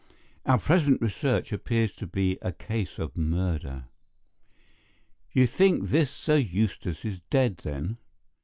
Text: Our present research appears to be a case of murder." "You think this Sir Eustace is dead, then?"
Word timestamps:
Our 0.47 0.57
present 0.57 0.99
research 0.99 1.53
appears 1.53 1.93
to 1.97 2.07
be 2.07 2.39
a 2.41 2.51
case 2.53 2.97
of 2.97 3.15
murder." 3.15 3.85
"You 5.31 5.45
think 5.45 5.89
this 5.89 6.09
Sir 6.09 6.37
Eustace 6.37 7.05
is 7.05 7.19
dead, 7.29 7.57
then?" 7.57 7.97